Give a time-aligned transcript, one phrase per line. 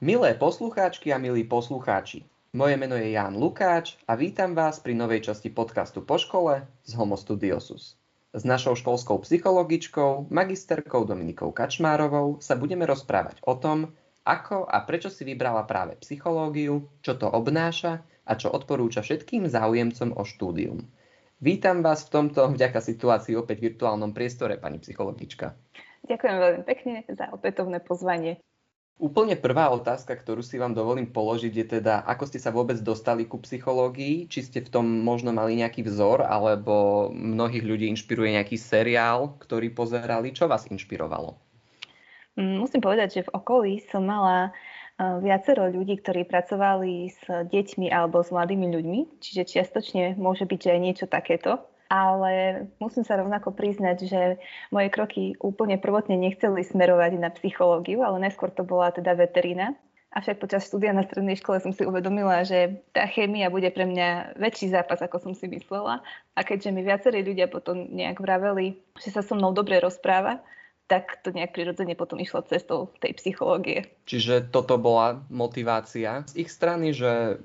[0.00, 2.24] Milé poslucháčky a milí poslucháči,
[2.56, 6.96] moje meno je Ján Lukáč a vítam vás pri novej časti podcastu Po škole z
[6.96, 8.00] Homo Studiosus.
[8.32, 13.92] S našou školskou psychologičkou, magisterkou Dominikou Kačmárovou sa budeme rozprávať o tom,
[14.24, 20.16] ako a prečo si vybrala práve psychológiu, čo to obnáša a čo odporúča všetkým záujemcom
[20.16, 20.80] o štúdium.
[21.44, 25.52] Vítam vás v tomto vďaka situácii opäť v virtuálnom priestore, pani psychologička.
[26.08, 28.40] Ďakujem veľmi pekne za opätovné pozvanie.
[29.00, 33.24] Úplne prvá otázka, ktorú si vám dovolím položiť, je teda, ako ste sa vôbec dostali
[33.24, 34.28] ku psychológii?
[34.28, 39.72] Či ste v tom možno mali nejaký vzor, alebo mnohých ľudí inšpiruje nejaký seriál, ktorý
[39.72, 40.36] pozerali?
[40.36, 41.32] Čo vás inšpirovalo?
[42.36, 44.52] Mm, musím povedať, že v okolí som mala
[45.00, 50.76] e, viacero ľudí, ktorí pracovali s deťmi alebo s mladými ľuďmi, čiže čiastočne môže byť,
[50.76, 51.56] aj niečo takéto
[51.90, 54.22] ale musím sa rovnako priznať, že
[54.70, 59.74] moje kroky úplne prvotne nechceli smerovať na psychológiu, ale neskôr to bola teda veterina.
[60.10, 64.38] Avšak počas štúdia na strednej škole som si uvedomila, že tá chémia bude pre mňa
[64.38, 66.02] väčší zápas, ako som si myslela.
[66.34, 70.42] A keďže mi viacerí ľudia potom nejak vraveli, že sa so mnou dobre rozpráva,
[70.90, 73.86] tak to nejak prirodzene potom išlo cestou tej psychológie.
[74.10, 77.38] Čiže toto bola motivácia z ich strany, že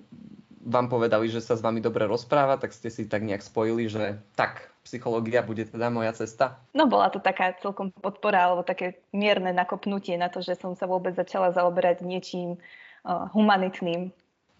[0.65, 4.17] vám povedali, že sa s vami dobre rozpráva, tak ste si tak nejak spojili, že
[4.33, 6.57] tak, psychológia bude teda moja cesta?
[6.73, 10.89] No bola to taká celkom podpora alebo také mierne nakopnutie na to, že som sa
[10.89, 14.09] vôbec začala zaoberať niečím uh, humanitným.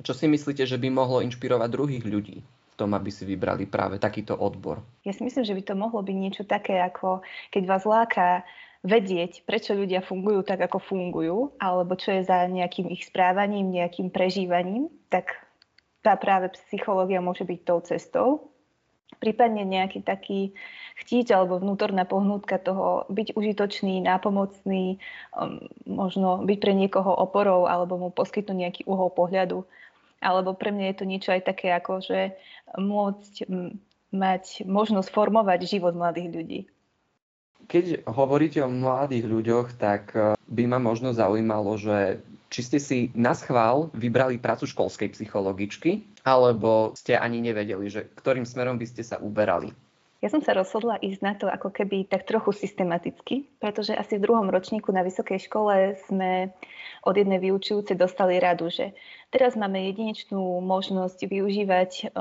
[0.06, 2.40] Čo si myslíte, že by mohlo inšpirovať druhých ľudí?
[2.76, 4.84] v tom, aby si vybrali práve takýto odbor?
[5.08, 8.44] Ja si myslím, že by to mohlo byť niečo také, ako keď vás láka
[8.84, 14.12] vedieť, prečo ľudia fungujú tak, ako fungujú, alebo čo je za nejakým ich správaním, nejakým
[14.12, 15.45] prežívaním, tak
[16.06, 18.28] tá práve psychológia môže byť tou cestou.
[19.18, 20.54] Prípadne nejaký taký
[21.02, 25.02] chtíč alebo vnútorná pohnutka toho byť užitočný, nápomocný,
[25.34, 29.66] um, možno byť pre niekoho oporou alebo mu poskytnúť nejaký uhol pohľadu.
[30.22, 32.38] Alebo pre mňa je to niečo aj také, ako že
[32.78, 33.50] môcť
[34.16, 36.60] mať možnosť formovať život mladých ľudí.
[37.66, 42.22] Keď hovoríte o mladých ľuďoch, tak eh, by ma možno zaujímalo, že
[42.56, 48.48] či ste si na schvál vybrali prácu školskej psychologičky, alebo ste ani nevedeli, že ktorým
[48.48, 49.76] smerom by ste sa uberali?
[50.24, 54.24] Ja som sa rozhodla ísť na to ako keby tak trochu systematicky, pretože asi v
[54.24, 56.56] druhom ročníku na vysokej škole sme
[57.04, 58.96] od jednej vyučujúcej dostali radu, že
[59.36, 62.16] teraz máme jedinečnú možnosť využívať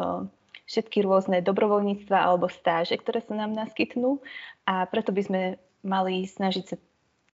[0.67, 4.19] všetky rôzne dobrovoľníctva alebo stáže, ktoré sa nám naskytnú
[4.67, 5.41] a preto by sme
[5.87, 6.77] mali snažiť sa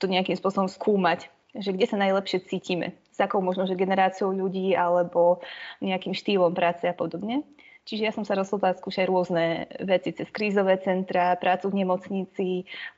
[0.03, 4.73] to nejakým spôsobom skúmať že kde sa najlepšie cítime, s akou možno, že generáciou ľudí
[4.79, 5.43] alebo
[5.83, 7.43] nejakým štýlom práce a podobne.
[7.89, 12.49] Čiže ja som sa rozhodla skúšať rôzne veci cez krízové centra, prácu v nemocnici,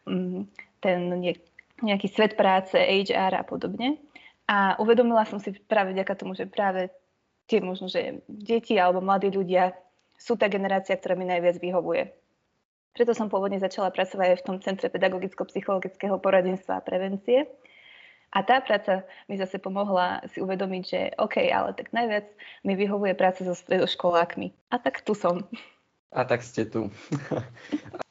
[0.04, 0.50] mm,
[0.82, 0.98] ten
[1.81, 3.97] nejaký svet práce, HR a podobne.
[4.50, 6.91] A uvedomila som si práve vďaka tomu, že práve
[7.47, 9.78] tie možno, že deti alebo mladí ľudia
[10.19, 12.10] sú tá generácia, ktorá mi najviac vyhovuje.
[12.91, 17.47] Preto som pôvodne začala pracovať aj v tom Centre pedagogicko-psychologického poradenstva a prevencie.
[18.30, 22.30] A tá práca mi zase pomohla si uvedomiť, že OK, ale tak najviac
[22.62, 24.70] mi vyhovuje práca so stredoškolákmi.
[24.70, 25.42] A tak tu som.
[26.14, 26.91] A tak ste tu.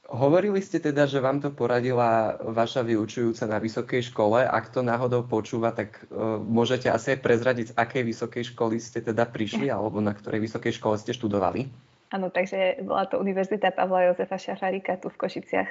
[0.10, 4.42] Hovorili ste teda, že vám to poradila vaša vyučujúca na vysokej škole.
[4.42, 9.06] Ak to náhodou počúva, tak uh, môžete asi aj prezradiť, z akej vysokej školy ste
[9.06, 11.70] teda prišli alebo na ktorej vysokej škole ste študovali?
[12.10, 15.70] Áno, takže bola to Univerzita Pavla Jozefa Šafárika tu v Košiciach.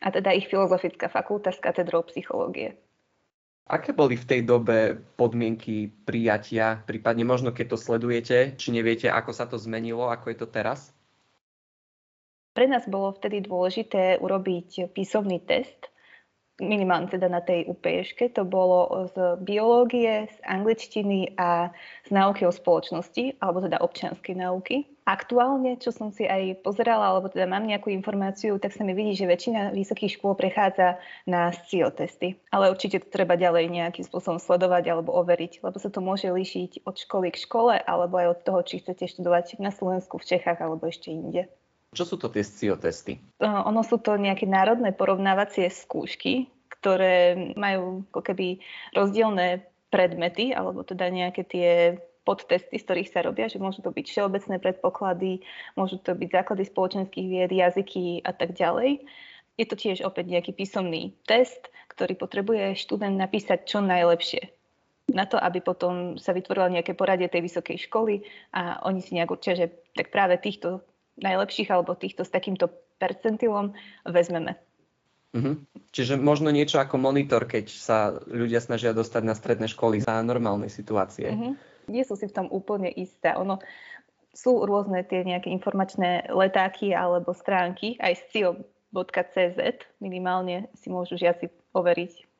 [0.00, 2.80] A teda ich filozofická fakulta s katedrou psychológie.
[3.70, 9.30] Aké boli v tej dobe podmienky prijatia, prípadne možno keď to sledujete, či neviete, ako
[9.30, 10.90] sa to zmenilo, ako je to teraz?
[12.50, 15.86] Pre nás bolo vtedy dôležité urobiť písomný test,
[16.58, 21.72] minimálne teda na tej UPŠke, to bolo z biológie, z angličtiny a
[22.04, 24.76] z náuky o spoločnosti, alebo teda občianskej náuky.
[25.10, 29.18] Aktuálne, čo som si aj pozerala, alebo teda mám nejakú informáciu, tak sa mi vidí,
[29.18, 32.38] že väčšina vysokých škôl prechádza na SCIO testy.
[32.54, 36.86] Ale určite to treba ďalej nejakým spôsobom sledovať alebo overiť, lebo sa to môže líšiť
[36.86, 40.62] od školy k škole, alebo aj od toho, či chcete študovať na Slovensku, v Čechách
[40.62, 41.50] alebo ešte inde.
[41.90, 43.18] Čo sú to tie SCIO testy?
[43.42, 46.46] Ono sú to nejaké národné porovnávacie skúšky,
[46.78, 48.62] ktoré majú ako keby
[48.94, 51.98] rozdielne predmety, alebo teda nejaké tie
[52.30, 55.42] podtesty, z ktorých sa robia, že môžu to byť všeobecné predpoklady,
[55.74, 59.02] môžu to byť základy spoločenských vied, jazyky a tak ďalej.
[59.58, 64.54] Je to tiež opäť nejaký písomný test, ktorý potrebuje študent napísať čo najlepšie
[65.10, 68.22] na to, aby potom sa vytvorilo nejaké poradie tej vysokej školy
[68.54, 69.66] a oni si nejak určia, že
[69.98, 70.86] tak práve týchto
[71.18, 72.70] najlepších alebo týchto s takýmto
[73.02, 73.74] percentilom
[74.06, 74.54] vezmeme.
[75.30, 75.62] Uh-huh.
[75.94, 80.70] Čiže možno niečo ako monitor, keď sa ľudia snažia dostať na stredné školy za normálnej
[80.70, 81.30] situácie.
[81.30, 81.54] Uh-huh.
[81.90, 83.34] Nie sú si v tom úplne isté.
[83.34, 83.58] Ono,
[84.30, 89.58] sú rôzne tie nejaké informačné letáky alebo stránky, aj scio.cz
[89.98, 92.30] minimálne si môžu žiaci overiť.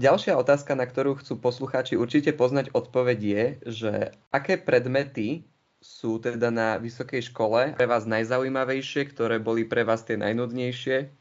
[0.00, 3.92] Ďalšia otázka, na ktorú chcú poslucháči určite poznať odpoveď je, že
[4.34, 5.46] aké predmety
[5.78, 11.20] sú teda na vysokej škole pre vás najzaujímavejšie, ktoré boli pre vás tie najnudnejšie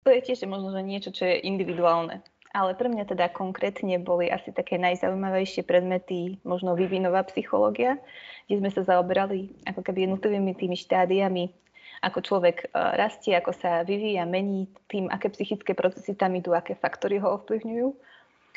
[0.00, 2.24] to je tiež možno, že niečo, čo je individuálne.
[2.50, 8.02] Ale pre mňa teda konkrétne boli asi také najzaujímavejšie predmety, možno vývinová psychológia,
[8.50, 11.54] kde sme sa zaoberali ako keby jednotlivými tými štádiami,
[12.02, 16.74] ako človek e, rastie, ako sa vyvíja, mení tým, aké psychické procesy tam idú, aké
[16.74, 17.88] faktory ho ovplyvňujú.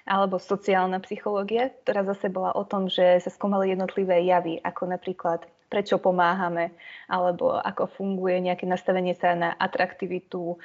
[0.03, 5.47] Alebo sociálna psychológia, ktorá zase bola o tom, že sa skúmali jednotlivé javy, ako napríklad
[5.71, 6.75] prečo pomáhame,
[7.07, 10.59] alebo ako funguje nejaké nastavenie sa na atraktivitu,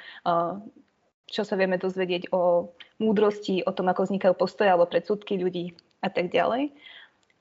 [1.29, 6.09] čo sa vieme dozvedieť o múdrosti, o tom, ako vznikajú postoje alebo predsudky ľudí a
[6.11, 6.73] tak ďalej.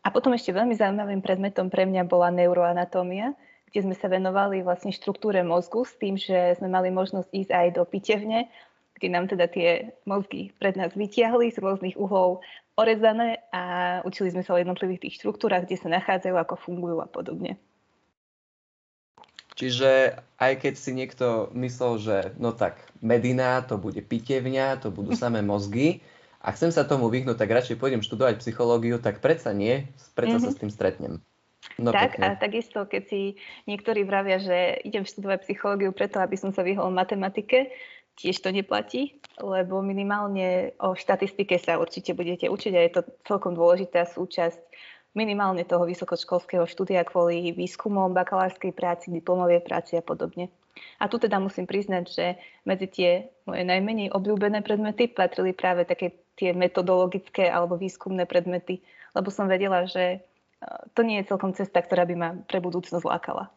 [0.06, 3.34] A potom ešte veľmi zaujímavým predmetom pre mňa bola neuroanatómia,
[3.68, 7.68] kde sme sa venovali vlastne štruktúre mozgu s tým, že sme mali možnosť ísť aj
[7.76, 8.48] do pitevne,
[8.96, 12.40] kde nám teda tie mozgy pred nás vytiahli z rôznych uhlov
[12.78, 13.62] orezané a
[14.06, 17.58] učili sme sa o jednotlivých tých štruktúrach, kde sa nachádzajú, ako fungujú a podobne.
[19.58, 25.18] Čiže aj keď si niekto myslel, že no tak Medina, to bude pitevňa, to budú
[25.18, 25.98] samé mozgy
[26.38, 30.46] a chcem sa tomu vyhnúť, tak radšej pôjdem študovať psychológiu, tak predsa nie, predsa mm-hmm.
[30.46, 30.54] sa mhm.
[30.54, 31.14] s tým stretnem.
[31.76, 32.22] No, tak pekne.
[32.22, 33.20] a takisto, keď si
[33.66, 37.74] niektorí vravia, že idem študovať psychológiu preto, aby som sa vyhol matematike,
[38.18, 43.54] tiež to neplatí, lebo minimálne o štatistike sa určite budete učiť a je to celkom
[43.54, 44.58] dôležitá súčasť
[45.18, 50.46] minimálne toho vysokoškolského štúdia kvôli výskumom, bakalárskej práci, diplomovej práci a podobne.
[51.02, 52.26] A tu teda musím priznať, že
[52.62, 53.10] medzi tie
[53.42, 58.78] moje najmenej obľúbené predmety patrili práve také tie metodologické alebo výskumné predmety,
[59.18, 60.18] lebo som vedela, že e,
[60.94, 63.50] to nie je celkom cesta, ktorá by ma pre budúcnosť lákala.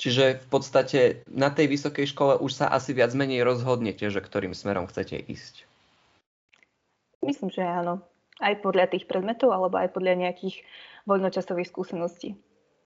[0.00, 4.56] Čiže v podstate na tej vysokej škole už sa asi viac menej rozhodnete, že ktorým
[4.56, 5.68] smerom chcete ísť.
[7.22, 8.02] Myslím, že áno.
[8.42, 10.66] Aj podľa tých predmetov, alebo aj podľa nejakých
[11.06, 12.34] voľnočasových skúseností.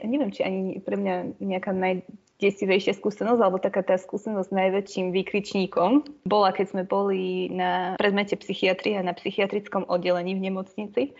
[0.04, 2.04] Neviem, či ani pre mňa nejaká naj,
[2.36, 9.00] desivejšia skúsenosť, alebo taká tá skúsenosť najväčším výkričníkom bola, keď sme boli na predmete psychiatrie
[9.00, 11.16] a na psychiatrickom oddelení v nemocnici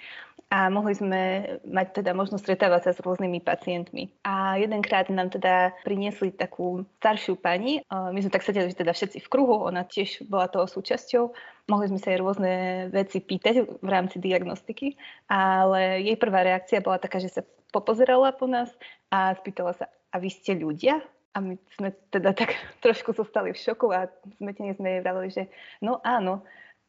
[0.47, 1.23] a mohli sme
[1.67, 4.15] mať teda možnosť stretávať sa s rôznymi pacientmi.
[4.23, 7.83] A jedenkrát nám teda priniesli takú staršiu pani.
[7.91, 11.35] My sme tak sedeli teda všetci v kruhu, ona tiež bola toho súčasťou.
[11.67, 12.53] Mohli sme sa jej rôzne
[12.95, 14.95] veci pýtať v rámci diagnostiky,
[15.27, 17.43] ale jej prvá reakcia bola taká, že sa
[17.75, 18.71] popozerala po nás
[19.11, 21.03] a spýtala sa, a vy ste ľudia?
[21.37, 22.55] A my sme teda tak
[22.87, 24.07] trošku zostali v šoku a
[24.39, 25.43] zmetene sme jej vravili, že
[25.83, 26.47] no áno.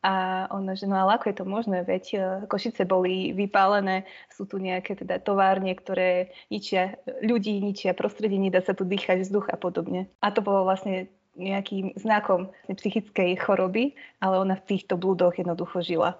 [0.07, 2.18] A ona, že no ale ako je to možné, veď e,
[2.48, 8.71] Košice boli vypálené, sú tu nejaké teda továrne, ktoré ničia ľudí, ničia prostredie, nedá sa
[8.71, 10.07] tu dýchať vzduch a podobne.
[10.24, 16.15] A to bolo vlastne nejakým znakom psychickej choroby, ale ona v týchto blúdoch jednoducho žila.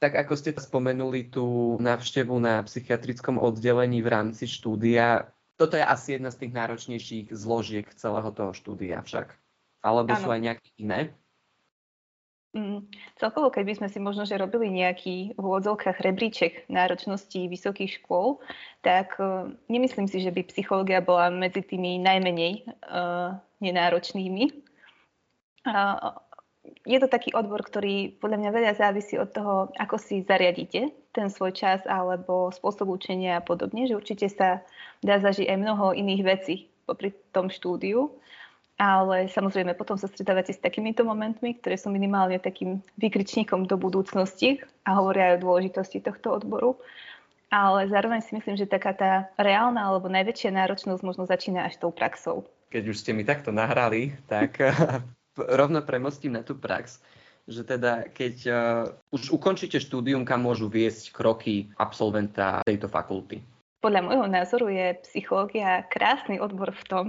[0.00, 6.16] Tak ako ste spomenuli tú návštevu na psychiatrickom oddelení v rámci štúdia, toto je asi
[6.16, 9.36] jedna z tých náročnejších zložiek celého toho štúdia však.
[9.84, 10.20] Alebo ano.
[10.24, 11.12] sú aj nejaké iné?
[12.50, 12.82] Mm,
[13.14, 18.42] celkovo, keď by sme si možno že robili nejaký v úvodzovkách rebríček náročnosti vysokých škôl,
[18.82, 24.50] tak uh, nemyslím si, že by psychológia bola medzi tými najmenej uh, nenáročnými.
[25.62, 26.18] Uh,
[26.82, 31.28] je to taký odbor, ktorý podľa mňa veľa závisí od toho, ako si zariadíte ten
[31.30, 34.62] svoj čas alebo spôsob učenia a podobne, že určite sa
[35.06, 38.10] dá zažiť aj mnoho iných vecí popri tom štúdiu.
[38.80, 44.64] Ale samozrejme, potom sa stretávate s takýmito momentmi, ktoré sú minimálne takým vykričníkom do budúcnosti
[44.88, 46.80] a hovoria aj o dôležitosti tohto odboru.
[47.52, 51.92] Ale zároveň si myslím, že taká tá reálna alebo najväčšia náročnosť možno začína až tou
[51.92, 52.48] praxou.
[52.72, 54.56] Keď už ste mi takto nahrali, tak
[55.60, 57.04] rovno premostím na tú prax,
[57.44, 58.56] že teda keď uh,
[59.12, 63.44] už ukončíte štúdium, kam môžu viesť kroky absolventa tejto fakulty?
[63.84, 67.06] Podľa môjho názoru je psychológia krásny odbor v tom,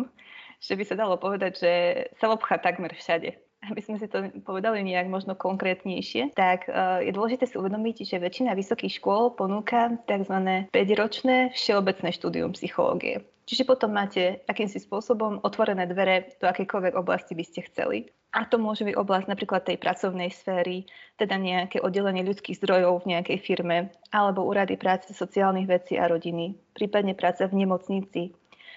[0.62, 1.74] že by sa dalo povedať, že
[2.22, 3.34] sa obchá takmer všade
[3.70, 8.22] aby sme si to povedali nejak možno konkrétnejšie, tak uh, je dôležité si uvedomiť, že
[8.22, 10.68] väčšina vysokých škôl ponúka tzv.
[10.74, 13.22] 5-ročné všeobecné štúdium psychológie.
[13.46, 18.08] Čiže potom máte akýmsi spôsobom otvorené dvere do akejkoľvek oblasti by ste chceli.
[18.32, 20.88] A to môže byť oblasť napríklad tej pracovnej sféry,
[21.20, 26.56] teda nejaké oddelenie ľudských zdrojov v nejakej firme, alebo úrady práce sociálnych vecí a rodiny,
[26.72, 28.32] prípadne práca v nemocnici,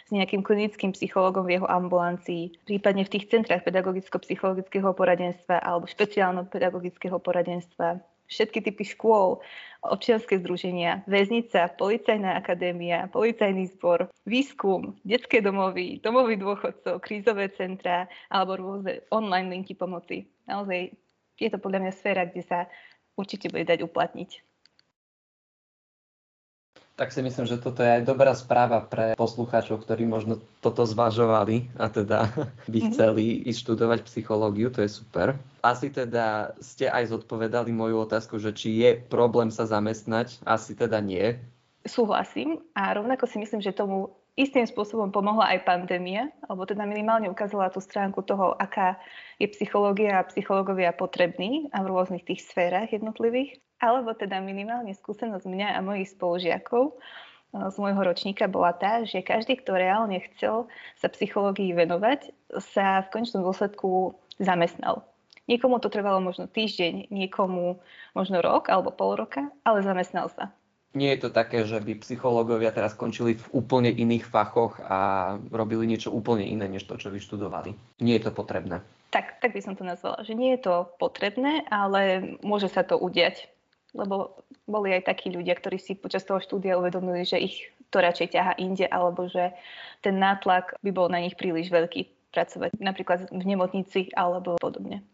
[0.05, 7.17] s nejakým klinickým psychologom v jeho ambulancii, prípadne v tých centrách pedagogicko-psychologického poradenstva alebo špeciálno-pedagogického
[7.17, 9.41] poradenstva, všetky typy škôl,
[9.85, 18.57] občianske združenia, väznica, policajná akadémia, policajný zbor, výskum, detské domovy, domovy dôchodcov, krízové centrá alebo
[18.57, 20.29] rôzne online linky pomoci.
[20.49, 20.93] Naozaj
[21.41, 22.59] je to podľa mňa sféra, kde sa
[23.17, 24.54] určite bude dať uplatniť.
[26.95, 31.75] Tak si myslím, že toto je aj dobrá správa pre poslucháčov, ktorí možno toto zvažovali
[31.75, 32.31] a teda
[32.73, 32.87] by mhm.
[32.95, 35.35] chceli ísť študovať psychológiu, to je super.
[35.67, 41.03] Asi teda ste aj zodpovedali moju otázku, že či je problém sa zamestnať, asi teda
[41.03, 41.35] nie.
[41.83, 47.31] Súhlasím a rovnako si myslím, že tomu istým spôsobom pomohla aj pandémia, alebo teda minimálne
[47.31, 48.99] ukázala tú stránku toho, aká
[49.39, 55.47] je psychológia a psychológovia potrební a v rôznych tých sférach jednotlivých alebo teda minimálne skúsenosť
[55.47, 60.67] mňa a mojich spolužiakov eh, z môjho ročníka bola tá, že každý, kto reálne chcel
[60.99, 62.31] sa psychológii venovať,
[62.75, 65.07] sa v konečnom dôsledku zamestnal.
[65.45, 67.77] Niekomu to trvalo možno týždeň, niekomu
[68.17, 70.49] možno rok alebo pol roka, ale zamestnal sa.
[70.95, 74.99] Nie je to také, že by psychológovia teraz skončili v úplne iných fachoch a
[75.51, 77.75] robili niečo úplne iné, než to, čo vyštudovali.
[77.99, 78.79] Nie je to potrebné.
[79.11, 82.95] Tak, tak by som to nazvala, že nie je to potrebné, ale môže sa to
[82.95, 83.51] udiať
[83.95, 84.35] lebo
[84.67, 88.53] boli aj takí ľudia, ktorí si počas toho štúdia uvedomili, že ich to radšej ťaha
[88.59, 89.55] inde, alebo že
[90.03, 95.07] ten nátlak by bol na nich príliš veľký pracovať napríklad v nemocnici alebo podobne.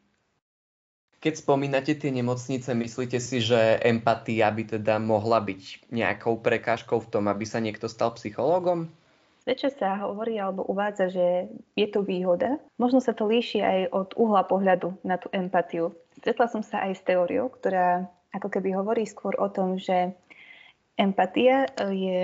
[1.20, 7.10] Keď spomínate tie nemocnice, myslíte si, že empatia by teda mohla byť nejakou prekážkou v
[7.12, 8.88] tom, aby sa niekto stal psychológom?
[9.44, 12.56] Zväčša sa hovorí alebo uvádza, že je to výhoda.
[12.80, 15.92] Možno sa to líši aj od uhla pohľadu na tú empatiu.
[16.16, 20.14] Stretla som sa aj s teóriou, ktorá ako keby hovorí skôr o tom, že
[20.94, 22.18] empatia e, je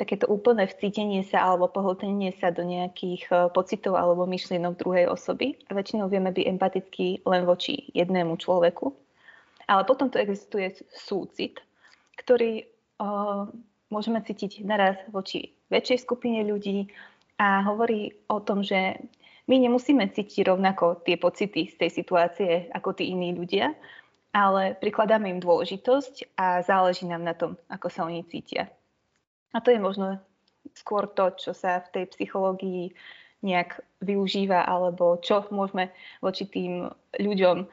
[0.00, 5.60] takéto úplné vcítenie sa alebo pohltenie sa do nejakých e, pocitov alebo myšlienok druhej osoby.
[5.68, 8.96] A väčšinou vieme byť empatický len voči jednému človeku.
[9.68, 11.60] Ale potom tu existuje súcit,
[12.16, 12.64] ktorý
[12.96, 13.10] o, e,
[13.92, 16.88] môžeme cítiť naraz voči väčšej skupine ľudí
[17.36, 18.96] a hovorí o tom, že
[19.50, 23.74] my nemusíme cítiť rovnako tie pocity z tej situácie ako tí iní ľudia,
[24.30, 28.70] ale prikladáme im dôležitosť a záleží nám na tom, ako sa oni cítia.
[29.50, 30.22] A to je možno
[30.78, 32.94] skôr to, čo sa v tej psychológii
[33.40, 37.66] nejak využíva, alebo čo môžeme voči tým ľuďom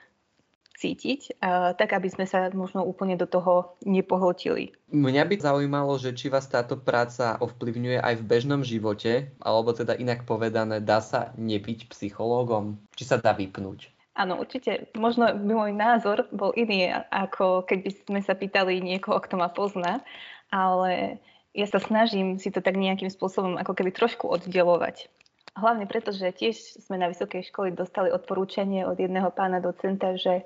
[0.77, 1.41] cítiť,
[1.75, 4.77] tak aby sme sa možno úplne do toho nepohltili.
[4.93, 9.97] Mňa by zaujímalo, že či vás táto práca ovplyvňuje aj v bežnom živote, alebo teda
[9.97, 12.77] inak povedané, dá sa nebyť psychológom?
[12.93, 13.89] Či sa dá vypnúť?
[14.17, 14.89] Áno, určite.
[14.97, 20.01] Možno by môj názor bol iný, ako keby sme sa pýtali niekoho, kto ma pozná,
[20.49, 21.21] ale
[21.53, 25.05] ja sa snažím si to tak nejakým spôsobom ako keby trošku oddelovať.
[25.53, 30.45] Hlavne preto, že tiež sme na vysokej škole dostali odporúčanie od jedného pána docenta, že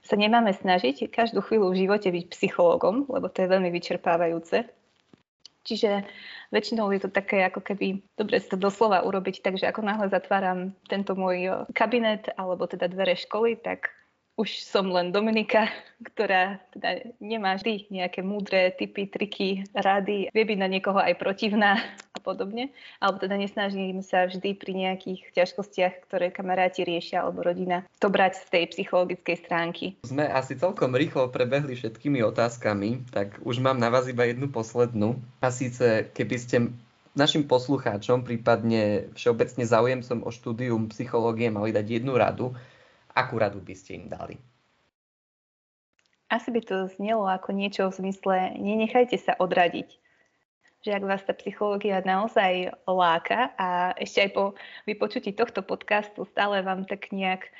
[0.00, 4.64] sa nemáme snažiť každú chvíľu v živote byť psychológom, lebo to je veľmi vyčerpávajúce.
[5.60, 6.08] Čiže
[6.48, 10.72] väčšinou je to také ako keby, dobre si to doslova urobiť, takže ako náhle zatváram
[10.88, 13.92] tento môj kabinet alebo teda dvere školy, tak
[14.40, 15.68] už som len Dominika,
[16.12, 21.76] ktorá teda nemá vždy nejaké múdre typy, triky, rady, vie byť na niekoho aj protivná
[22.20, 22.70] podobne.
[23.00, 28.44] Alebo teda nesnažím sa vždy pri nejakých ťažkostiach, ktoré kamaráti riešia alebo rodina, to brať
[28.44, 29.86] z tej psychologickej stránky.
[30.04, 35.16] Sme asi celkom rýchlo prebehli všetkými otázkami, tak už mám na vás iba jednu poslednú.
[35.40, 36.56] A síce, keby ste
[37.16, 42.54] našim poslucháčom, prípadne všeobecne záujemcom o štúdium psychológie mali dať jednu radu,
[43.10, 44.38] akú radu by ste im dali?
[46.30, 49.98] Asi by to znelo ako niečo v zmysle nenechajte sa odradiť.
[50.80, 54.44] Že ak vás tá psychológia naozaj láka a ešte aj po
[54.88, 57.52] vypočutí tohto podcastu stále vám tak nejak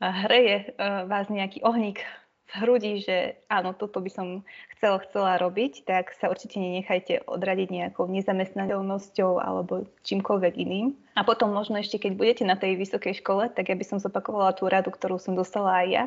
[0.00, 0.76] hreje
[1.08, 2.04] vás nejaký ohník
[2.46, 4.26] v hrudi, že áno, toto by som
[4.76, 10.94] chcela, chcela robiť, tak sa určite nenechajte odradiť nejakou nezamestnateľnosťou alebo čímkoľvek iným.
[11.18, 14.54] A potom možno ešte, keď budete na tej vysokej škole, tak ja by som zopakovala
[14.54, 16.04] tú radu, ktorú som dostala aj ja.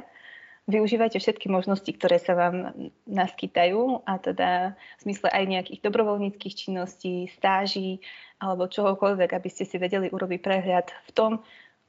[0.68, 2.76] Využívajte všetky možnosti, ktoré sa vám
[3.10, 8.04] naskytajú a teda v zmysle aj nejakých dobrovoľníckých činností, stáží
[8.38, 11.32] alebo čohokoľvek, aby ste si vedeli urobiť prehľad v tom,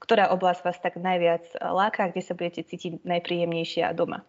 [0.00, 4.24] ktorá oblasť vás tak najviac láka, kde sa budete cítiť najpríjemnejšie a doma.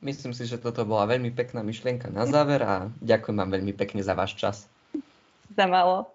[0.00, 4.00] Myslím si, že toto bola veľmi pekná myšlienka na záver a ďakujem vám veľmi pekne
[4.00, 4.64] za váš čas.
[5.52, 6.08] Za malo.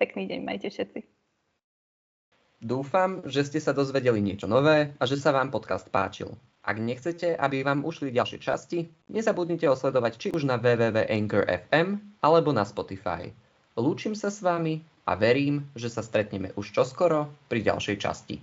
[0.00, 1.04] Pekný deň majte všetci.
[2.58, 6.32] Dúfam, že ste sa dozvedeli niečo nové a že sa vám podcast páčil.
[6.68, 12.68] Ak nechcete, aby vám ušli ďalšie časti, nezabudnite osledovať či už na www.anchor.fm alebo na
[12.68, 13.32] Spotify.
[13.72, 18.36] Lúčim sa s vami a verím, že sa stretneme už čoskoro pri ďalšej časti.